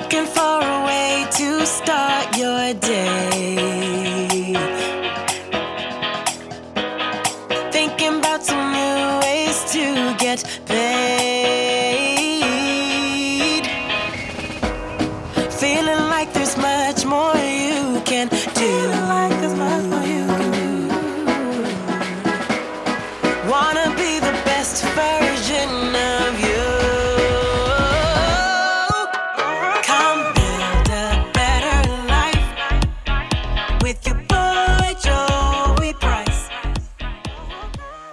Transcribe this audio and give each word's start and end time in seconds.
Looking 0.00 0.26
for 0.26 0.60
a 0.62 0.84
way 0.86 1.26
to 1.30 1.66
start 1.66 2.36
your 2.36 2.72
day. 2.74 3.69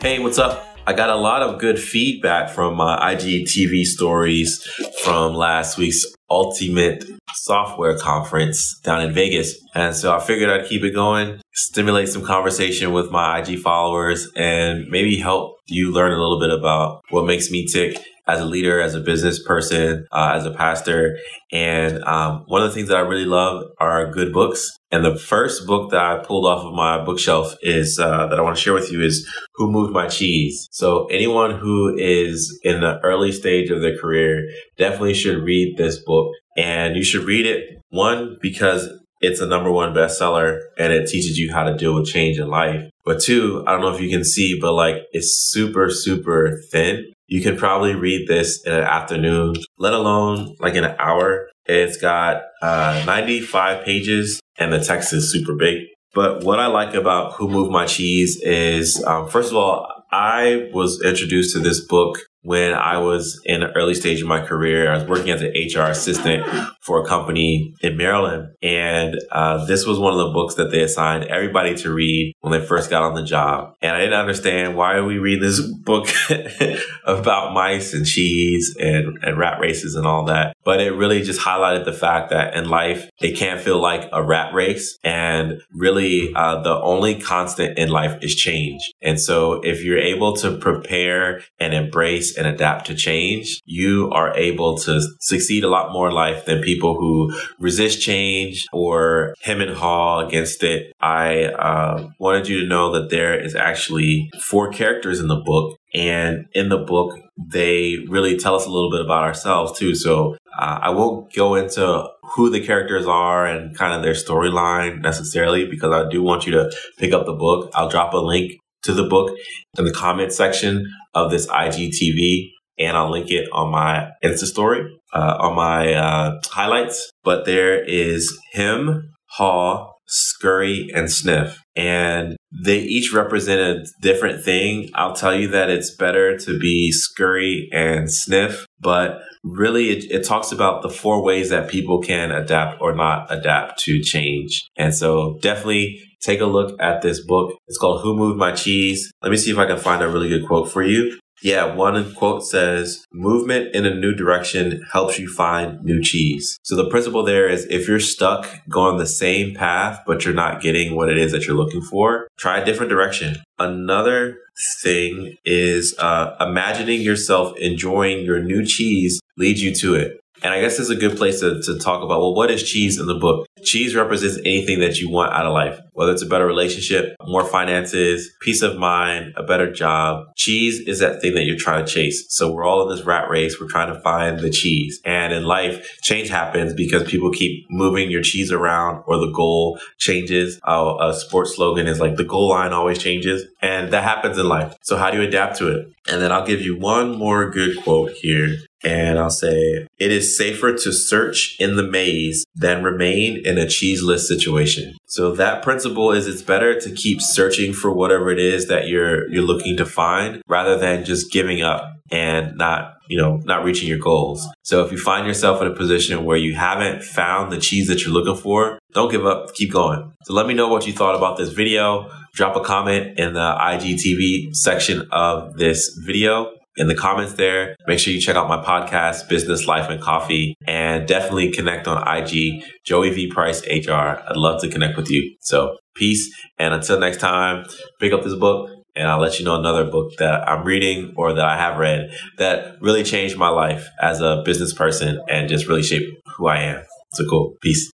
Hey, 0.00 0.20
what's 0.20 0.38
up? 0.38 0.64
I 0.86 0.92
got 0.92 1.10
a 1.10 1.16
lot 1.16 1.42
of 1.42 1.58
good 1.58 1.76
feedback 1.76 2.50
from 2.50 2.76
my 2.76 3.14
IGTV 3.16 3.82
stories 3.82 4.62
from 5.02 5.34
last 5.34 5.76
week's 5.76 6.06
Ultimate 6.30 7.04
Software 7.34 7.98
Conference 7.98 8.78
down 8.84 9.02
in 9.02 9.12
Vegas. 9.12 9.58
And 9.74 9.96
so 9.96 10.14
I 10.14 10.20
figured 10.20 10.50
I'd 10.50 10.68
keep 10.68 10.84
it 10.84 10.94
going, 10.94 11.40
stimulate 11.52 12.08
some 12.08 12.24
conversation 12.24 12.92
with 12.92 13.10
my 13.10 13.40
IG 13.40 13.58
followers, 13.58 14.28
and 14.36 14.86
maybe 14.88 15.16
help 15.16 15.56
you 15.66 15.90
learn 15.90 16.12
a 16.12 16.16
little 16.16 16.38
bit 16.38 16.50
about 16.50 17.02
what 17.10 17.26
makes 17.26 17.50
me 17.50 17.66
tick 17.66 18.00
as 18.28 18.40
a 18.40 18.44
leader, 18.44 18.80
as 18.80 18.94
a 18.94 19.00
business 19.00 19.42
person, 19.42 20.06
uh, 20.12 20.32
as 20.34 20.44
a 20.44 20.50
pastor. 20.52 21.18
And 21.50 22.04
um, 22.04 22.44
one 22.46 22.62
of 22.62 22.68
the 22.68 22.74
things 22.74 22.88
that 22.88 22.98
I 22.98 23.00
really 23.00 23.24
love 23.24 23.64
are 23.80 24.10
good 24.12 24.32
books. 24.32 24.70
And 24.90 25.04
the 25.04 25.16
first 25.16 25.66
book 25.66 25.90
that 25.90 26.00
I 26.00 26.22
pulled 26.22 26.46
off 26.46 26.64
of 26.64 26.74
my 26.74 27.02
bookshelf 27.02 27.54
is 27.62 27.98
uh, 27.98 28.26
that 28.26 28.38
I 28.38 28.42
want 28.42 28.56
to 28.56 28.62
share 28.62 28.74
with 28.74 28.92
you 28.92 29.02
is 29.02 29.26
Who 29.54 29.70
Moved 29.70 29.92
My 29.92 30.06
Cheese. 30.06 30.68
So 30.70 31.06
anyone 31.06 31.58
who 31.58 31.96
is 31.96 32.58
in 32.62 32.80
the 32.80 33.00
early 33.02 33.32
stage 33.32 33.70
of 33.70 33.80
their 33.80 33.96
career 33.98 34.48
definitely 34.76 35.14
should 35.14 35.42
read 35.42 35.76
this 35.78 35.98
book. 36.04 36.30
And 36.56 36.96
you 36.96 37.04
should 37.04 37.24
read 37.24 37.46
it 37.46 37.78
one 37.90 38.36
because 38.42 38.88
it's 39.20 39.40
a 39.40 39.46
number 39.46 39.70
one 39.70 39.94
bestseller 39.94 40.60
and 40.76 40.92
it 40.92 41.08
teaches 41.08 41.38
you 41.38 41.52
how 41.52 41.64
to 41.64 41.76
deal 41.76 41.94
with 41.94 42.06
change 42.06 42.38
in 42.38 42.48
life. 42.48 42.90
But 43.04 43.20
two, 43.20 43.64
I 43.66 43.72
don't 43.72 43.80
know 43.80 43.94
if 43.94 44.00
you 44.00 44.10
can 44.10 44.24
see, 44.24 44.58
but 44.60 44.74
like 44.74 45.06
it's 45.12 45.48
super, 45.50 45.90
super 45.90 46.60
thin. 46.70 47.12
You 47.26 47.42
can 47.42 47.56
probably 47.56 47.94
read 47.94 48.28
this 48.28 48.62
in 48.64 48.72
an 48.72 48.84
afternoon, 48.84 49.56
let 49.78 49.92
alone 49.92 50.56
like 50.60 50.74
in 50.74 50.84
an 50.84 50.96
hour. 50.98 51.48
It's 51.66 51.98
got 51.98 52.42
uh, 52.62 53.02
95 53.06 53.84
pages 53.84 54.40
and 54.56 54.72
the 54.72 54.80
text 54.80 55.12
is 55.12 55.32
super 55.32 55.54
big. 55.54 55.84
But 56.14 56.42
what 56.42 56.58
I 56.58 56.66
like 56.66 56.94
about 56.94 57.34
Who 57.34 57.48
Moved 57.48 57.70
My 57.70 57.86
Cheese 57.86 58.40
is, 58.42 59.02
um, 59.04 59.28
first 59.28 59.50
of 59.50 59.56
all, 59.56 59.86
I 60.10 60.70
was 60.72 61.02
introduced 61.02 61.54
to 61.54 61.60
this 61.60 61.84
book 61.84 62.18
when 62.42 62.72
I 62.72 62.98
was 62.98 63.40
in 63.44 63.62
an 63.62 63.72
early 63.74 63.94
stage 63.94 64.20
of 64.20 64.28
my 64.28 64.40
career. 64.40 64.90
I 64.90 64.98
was 64.98 65.06
working 65.06 65.30
as 65.30 65.42
an 65.42 65.52
HR 65.52 65.90
assistant 65.90 66.46
for 66.80 67.02
a 67.02 67.06
company 67.06 67.74
in 67.82 67.96
Maryland. 67.96 68.54
And 68.62 69.18
uh, 69.32 69.64
this 69.66 69.86
was 69.86 69.98
one 69.98 70.12
of 70.12 70.18
the 70.18 70.32
books 70.32 70.54
that 70.54 70.70
they 70.70 70.82
assigned 70.82 71.24
everybody 71.24 71.74
to 71.76 71.92
read 71.92 72.34
when 72.40 72.58
they 72.58 72.64
first 72.64 72.90
got 72.90 73.02
on 73.02 73.14
the 73.14 73.22
job. 73.22 73.74
And 73.82 73.94
I 73.94 74.00
didn't 74.00 74.18
understand 74.18 74.76
why 74.76 74.94
are 74.94 75.04
we 75.04 75.18
reading 75.18 75.42
this 75.42 75.60
book 75.84 76.08
about 77.04 77.52
mice 77.52 77.92
and 77.92 78.06
cheese 78.06 78.74
and, 78.78 79.18
and 79.22 79.36
rat 79.36 79.60
races 79.60 79.94
and 79.94 80.06
all 80.06 80.24
that. 80.26 80.56
But 80.64 80.80
it 80.80 80.92
really 80.92 81.22
just 81.22 81.40
highlighted 81.40 81.84
the 81.84 81.92
fact 81.92 82.30
that 82.30 82.54
in 82.54 82.68
life, 82.68 83.08
it 83.20 83.36
can't 83.36 83.60
feel 83.60 83.80
like 83.80 84.08
a 84.12 84.22
rat 84.22 84.54
race. 84.54 84.98
And 85.02 85.60
really, 85.72 86.32
uh, 86.34 86.62
the 86.62 86.74
only 86.80 87.20
constant 87.20 87.78
in 87.78 87.88
life 87.90 88.18
is 88.22 88.34
change. 88.34 88.80
And 89.02 89.20
so 89.20 89.60
if 89.62 89.82
you're 89.82 89.98
able 89.98 90.34
to 90.36 90.56
prepare 90.56 91.42
and 91.58 91.74
embrace 91.74 92.27
and 92.36 92.46
adapt 92.46 92.86
to 92.86 92.94
change, 92.94 93.60
you 93.64 94.10
are 94.10 94.36
able 94.36 94.78
to 94.78 95.00
succeed 95.20 95.64
a 95.64 95.68
lot 95.68 95.92
more 95.92 96.08
in 96.08 96.14
life 96.14 96.44
than 96.44 96.62
people 96.62 96.94
who 96.94 97.32
resist 97.58 98.00
change 98.00 98.66
or 98.72 99.34
hem 99.42 99.60
and 99.60 99.76
haw 99.76 100.26
against 100.26 100.62
it. 100.62 100.92
I 101.00 101.44
uh, 101.44 102.10
wanted 102.18 102.48
you 102.48 102.60
to 102.60 102.66
know 102.66 102.92
that 102.92 103.10
there 103.10 103.38
is 103.38 103.54
actually 103.54 104.30
four 104.40 104.70
characters 104.70 105.20
in 105.20 105.28
the 105.28 105.36
book. 105.36 105.76
And 105.94 106.46
in 106.52 106.68
the 106.68 106.78
book, 106.78 107.18
they 107.38 108.04
really 108.08 108.36
tell 108.36 108.54
us 108.56 108.66
a 108.66 108.70
little 108.70 108.90
bit 108.90 109.00
about 109.00 109.24
ourselves 109.24 109.78
too. 109.78 109.94
So 109.94 110.36
uh, 110.58 110.80
I 110.82 110.90
won't 110.90 111.32
go 111.32 111.54
into 111.54 112.08
who 112.34 112.50
the 112.50 112.60
characters 112.60 113.06
are 113.06 113.46
and 113.46 113.76
kind 113.76 113.94
of 113.94 114.02
their 114.02 114.12
storyline 114.12 115.00
necessarily 115.00 115.66
because 115.66 115.92
I 115.92 116.10
do 116.10 116.22
want 116.22 116.46
you 116.46 116.52
to 116.52 116.70
pick 116.98 117.12
up 117.12 117.26
the 117.26 117.32
book. 117.32 117.70
I'll 117.74 117.88
drop 117.88 118.12
a 118.12 118.18
link 118.18 118.60
to 118.88 118.94
the 118.94 119.04
book 119.04 119.36
in 119.78 119.84
the 119.84 119.92
comment 119.92 120.32
section 120.32 120.86
of 121.14 121.30
this 121.30 121.46
IGTV 121.46 122.48
and 122.78 122.96
I'll 122.96 123.10
link 123.10 123.30
it 123.30 123.48
on 123.52 123.70
my 123.70 124.08
Insta 124.24 124.46
story, 124.46 124.82
uh, 125.12 125.36
on 125.40 125.54
my 125.54 125.92
uh, 125.92 126.40
highlights. 126.46 127.10
But 127.24 127.44
there 127.44 127.82
is 127.84 128.38
Hem, 128.54 129.10
haw, 129.32 129.92
scurry, 130.06 130.88
and 130.94 131.10
sniff. 131.10 131.60
And 131.76 132.36
they 132.52 132.78
each 132.78 133.12
represent 133.12 133.60
a 133.60 133.86
different 134.00 134.42
thing. 134.42 134.90
I'll 134.94 135.14
tell 135.14 135.34
you 135.34 135.48
that 135.48 135.70
it's 135.70 135.94
better 135.94 136.36
to 136.38 136.58
be 136.58 136.90
scurry 136.92 137.68
and 137.72 138.10
sniff, 138.10 138.66
but 138.80 139.20
really 139.44 139.90
it, 139.90 140.10
it 140.10 140.24
talks 140.24 140.50
about 140.50 140.82
the 140.82 140.88
four 140.88 141.22
ways 141.22 141.50
that 141.50 141.70
people 141.70 142.00
can 142.00 142.30
adapt 142.30 142.80
or 142.80 142.94
not 142.94 143.26
adapt 143.30 143.80
to 143.80 144.00
change. 144.00 144.68
And 144.76 144.94
so 144.94 145.38
definitely 145.40 146.00
take 146.20 146.40
a 146.40 146.46
look 146.46 146.80
at 146.80 147.02
this 147.02 147.24
book. 147.24 147.52
It's 147.66 147.78
called 147.78 148.02
Who 148.02 148.16
Moved 148.16 148.38
My 148.38 148.52
Cheese? 148.52 149.12
Let 149.22 149.30
me 149.30 149.36
see 149.36 149.50
if 149.50 149.58
I 149.58 149.66
can 149.66 149.78
find 149.78 150.02
a 150.02 150.08
really 150.08 150.28
good 150.28 150.46
quote 150.46 150.70
for 150.70 150.82
you. 150.82 151.18
Yeah, 151.42 151.74
one 151.74 152.14
quote 152.14 152.44
says, 152.44 153.04
movement 153.12 153.74
in 153.74 153.86
a 153.86 153.94
new 153.94 154.14
direction 154.14 154.82
helps 154.92 155.18
you 155.18 155.28
find 155.28 155.82
new 155.82 156.02
cheese. 156.02 156.58
So 156.62 156.76
the 156.76 156.88
principle 156.90 157.22
there 157.22 157.48
is 157.48 157.66
if 157.66 157.86
you're 157.86 158.00
stuck 158.00 158.48
going 158.68 158.98
the 158.98 159.06
same 159.06 159.54
path, 159.54 160.00
but 160.06 160.24
you're 160.24 160.34
not 160.34 160.60
getting 160.60 160.96
what 160.96 161.08
it 161.08 161.18
is 161.18 161.32
that 161.32 161.46
you're 161.46 161.56
looking 161.56 161.82
for, 161.82 162.28
try 162.38 162.58
a 162.58 162.64
different 162.64 162.90
direction. 162.90 163.36
Another 163.58 164.38
thing 164.82 165.36
is 165.44 165.94
uh, 165.98 166.34
imagining 166.40 167.00
yourself 167.00 167.56
enjoying 167.58 168.24
your 168.24 168.42
new 168.42 168.64
cheese 168.64 169.20
leads 169.36 169.62
you 169.62 169.74
to 169.74 169.94
it. 169.94 170.20
And 170.42 170.54
I 170.54 170.60
guess 170.60 170.76
this 170.76 170.88
is 170.88 170.90
a 170.90 170.96
good 170.96 171.16
place 171.16 171.40
to, 171.40 171.60
to 171.62 171.78
talk 171.78 172.02
about, 172.02 172.20
well, 172.20 172.34
what 172.34 172.50
is 172.50 172.62
cheese 172.62 172.98
in 172.98 173.06
the 173.06 173.14
book? 173.14 173.46
Cheese 173.62 173.94
represents 173.94 174.38
anything 174.38 174.80
that 174.80 174.98
you 174.98 175.10
want 175.10 175.32
out 175.32 175.46
of 175.46 175.52
life, 175.52 175.80
whether 175.92 176.12
it's 176.12 176.22
a 176.22 176.26
better 176.26 176.46
relationship, 176.46 177.16
more 177.22 177.44
finances, 177.44 178.30
peace 178.40 178.62
of 178.62 178.76
mind, 178.76 179.34
a 179.36 179.42
better 179.42 179.70
job. 179.70 180.26
Cheese 180.36 180.80
is 180.80 181.00
that 181.00 181.20
thing 181.20 181.34
that 181.34 181.44
you're 181.44 181.58
trying 181.58 181.84
to 181.84 181.90
chase. 181.90 182.24
So 182.28 182.52
we're 182.52 182.64
all 182.64 182.88
in 182.88 182.94
this 182.94 183.04
rat 183.04 183.28
race. 183.28 183.60
We're 183.60 183.68
trying 183.68 183.92
to 183.92 184.00
find 184.00 184.38
the 184.38 184.50
cheese. 184.50 185.00
And 185.04 185.32
in 185.32 185.44
life, 185.44 185.98
change 186.02 186.28
happens 186.28 186.72
because 186.72 187.02
people 187.04 187.32
keep 187.32 187.66
moving 187.68 188.10
your 188.10 188.22
cheese 188.22 188.52
around 188.52 189.02
or 189.06 189.18
the 189.18 189.32
goal 189.32 189.80
changes. 189.98 190.60
Uh, 190.66 190.96
a 191.00 191.14
sports 191.14 191.56
slogan 191.56 191.86
is 191.86 192.00
like 192.00 192.16
the 192.16 192.24
goal 192.24 192.50
line 192.50 192.72
always 192.72 192.98
changes. 192.98 193.44
And 193.60 193.92
that 193.92 194.04
happens 194.04 194.38
in 194.38 194.48
life. 194.48 194.76
So 194.82 194.96
how 194.96 195.10
do 195.10 195.20
you 195.20 195.26
adapt 195.26 195.56
to 195.58 195.68
it? 195.68 195.88
And 196.10 196.22
then 196.22 196.32
I'll 196.32 196.46
give 196.46 196.62
you 196.62 196.78
one 196.78 197.18
more 197.18 197.50
good 197.50 197.82
quote 197.82 198.12
here 198.12 198.56
and 198.84 199.18
I'll 199.18 199.30
say, 199.30 199.86
it 199.98 200.12
is 200.12 200.36
safer 200.36 200.72
to 200.72 200.92
search 200.92 201.56
in 201.58 201.76
the 201.76 201.82
maze 201.82 202.44
than 202.54 202.82
remain 202.82 203.44
in 203.44 203.58
a 203.58 203.68
cheeseless 203.68 204.28
situation. 204.28 204.96
So 205.06 205.32
that 205.32 205.62
principle 205.62 206.12
is 206.12 206.26
it's 206.26 206.42
better 206.42 206.78
to 206.80 206.90
keep 206.92 207.20
searching 207.20 207.72
for 207.72 207.92
whatever 207.92 208.30
it 208.30 208.38
is 208.38 208.68
that 208.68 208.88
you're, 208.88 209.28
you're 209.30 209.42
looking 209.42 209.76
to 209.78 209.86
find 209.86 210.42
rather 210.48 210.78
than 210.78 211.04
just 211.04 211.32
giving 211.32 211.62
up 211.62 211.92
and 212.10 212.56
not, 212.56 212.94
you 213.08 213.20
know, 213.20 213.40
not 213.44 213.64
reaching 213.64 213.88
your 213.88 213.98
goals. 213.98 214.46
So 214.62 214.84
if 214.84 214.92
you 214.92 214.98
find 214.98 215.26
yourself 215.26 215.60
in 215.60 215.66
a 215.66 215.74
position 215.74 216.24
where 216.24 216.36
you 216.36 216.54
haven't 216.54 217.02
found 217.02 217.52
the 217.52 217.58
cheese 217.58 217.88
that 217.88 218.02
you're 218.02 218.12
looking 218.14 218.40
for, 218.40 218.78
don't 218.92 219.10
give 219.10 219.26
up, 219.26 219.54
keep 219.54 219.72
going. 219.72 220.12
So 220.24 220.34
let 220.34 220.46
me 220.46 220.54
know 220.54 220.68
what 220.68 220.86
you 220.86 220.92
thought 220.92 221.14
about 221.14 221.36
this 221.36 221.52
video. 221.52 222.10
Drop 222.34 222.56
a 222.56 222.60
comment 222.60 223.18
in 223.18 223.34
the 223.34 223.40
IGTV 223.40 224.54
section 224.54 225.08
of 225.10 225.56
this 225.56 225.98
video 226.06 226.52
in 226.78 226.86
the 226.86 226.94
comments 226.94 227.34
there. 227.34 227.76
Make 227.86 227.98
sure 227.98 228.12
you 228.12 228.20
check 228.20 228.36
out 228.36 228.48
my 228.48 228.64
podcast, 228.64 229.28
Business, 229.28 229.66
Life, 229.66 229.90
and 229.90 230.00
Coffee, 230.00 230.54
and 230.66 231.06
definitely 231.06 231.50
connect 231.50 231.86
on 231.86 232.06
IG, 232.06 232.64
Joey 232.84 233.10
V 233.10 233.30
Price 233.30 233.62
HR. 233.66 233.92
I'd 233.92 234.36
love 234.36 234.60
to 234.62 234.68
connect 234.68 234.96
with 234.96 235.10
you. 235.10 235.36
So 235.40 235.76
peace. 235.94 236.32
And 236.58 236.72
until 236.72 236.98
next 236.98 237.18
time, 237.18 237.66
pick 238.00 238.12
up 238.12 238.22
this 238.22 238.34
book 238.34 238.70
and 238.94 239.08
I'll 239.08 239.20
let 239.20 239.38
you 239.38 239.44
know 239.44 239.58
another 239.58 239.84
book 239.84 240.12
that 240.18 240.48
I'm 240.48 240.64
reading 240.64 241.12
or 241.16 241.32
that 241.32 241.44
I 241.44 241.56
have 241.56 241.78
read 241.78 242.10
that 242.38 242.80
really 242.80 243.04
changed 243.04 243.36
my 243.36 243.48
life 243.48 243.88
as 244.00 244.20
a 244.20 244.42
business 244.44 244.72
person 244.72 245.20
and 245.28 245.48
just 245.48 245.68
really 245.68 245.82
shaped 245.82 246.10
who 246.36 246.46
I 246.46 246.58
am. 246.58 246.82
So 247.12 247.24
cool. 247.28 247.54
Peace. 247.62 247.90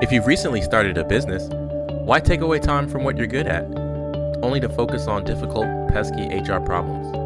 If 0.00 0.12
you've 0.12 0.26
recently 0.26 0.62
started 0.62 0.98
a 0.98 1.04
business, 1.04 1.48
why 2.04 2.20
take 2.20 2.40
away 2.40 2.58
time 2.58 2.88
from 2.88 3.04
what 3.04 3.16
you're 3.16 3.26
good 3.26 3.46
at, 3.46 3.64
only 4.42 4.60
to 4.60 4.68
focus 4.68 5.06
on 5.06 5.24
difficult, 5.24 5.66
pesky 5.88 6.26
HR 6.28 6.60
problems? 6.60 7.25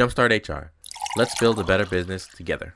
Jumpstart 0.00 0.48
HR. 0.48 0.72
Let's 1.14 1.38
build 1.38 1.58
a 1.58 1.64
better 1.64 1.84
business 1.84 2.26
together. 2.26 2.74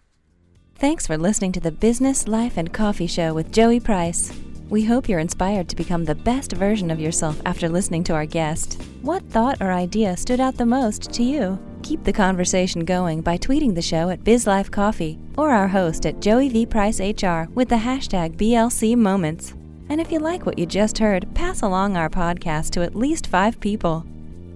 Thanks 0.75 1.07
for 1.07 1.17
listening 1.17 1.53
to 1.53 1.61
the 1.61 1.73
Business, 1.73 2.29
Life, 2.29 2.59
and 2.59 2.71
Coffee 2.71 3.07
Show 3.07 3.33
with 3.33 3.51
Joey 3.51 3.81
Price. 3.81 4.31
We 4.69 4.85
hope 4.85 5.09
you're 5.09 5.21
inspired 5.21 5.71
to 5.71 5.77
become 5.77 6.05
the 6.05 6.15
best 6.15 6.53
version 6.53 6.91
of 6.91 7.01
yourself 7.01 7.41
after 7.47 7.67
listening 7.67 8.05
to 8.05 8.13
our 8.13 8.27
guest. 8.27 8.83
What 9.01 9.23
thought 9.31 9.63
or 9.63 9.73
idea 9.73 10.19
stood 10.19 10.39
out 10.39 10.59
the 10.59 10.67
most 10.67 11.15
to 11.15 11.23
you? 11.23 11.59
Keep 11.83 12.05
the 12.05 12.13
conversation 12.13 12.85
going 12.85 13.23
by 13.23 13.39
tweeting 13.39 13.75
the 13.75 13.81
show 13.81 14.11
at 14.11 14.23
BizLifeCoffee 14.25 15.19
or 15.39 15.51
our 15.51 15.69
host 15.69 16.05
at 16.05 16.21
Joey 16.21 16.51
V. 16.51 16.67
Price 16.67 17.01
HR 17.01 17.51
with 17.55 17.71
the 17.71 17.77
hashtag 17.77 18.37
BLC 18.37 18.97
Moments. 18.97 19.55
And 19.89 19.99
if 19.99 20.13
you 20.13 20.19
like 20.19 20.45
what 20.45 20.59
you 20.59 20.67
just 20.67 20.99
heard, 20.99 21.35
pass 21.35 21.63
along 21.63 21.97
our 21.97 22.11
podcast 22.11 22.71
to 22.73 22.83
at 22.83 22.95
least 22.95 23.29
five 23.29 23.59
people. 23.61 24.05